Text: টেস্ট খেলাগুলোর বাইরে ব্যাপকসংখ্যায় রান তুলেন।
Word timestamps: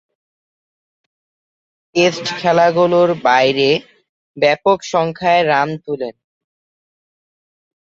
টেস্ট 1.95 2.25
খেলাগুলোর 2.39 3.09
বাইরে 3.25 3.69
ব্যাপকসংখ্যায় 4.37 5.43
রান 5.43 5.69
তুলেন। 5.85 6.15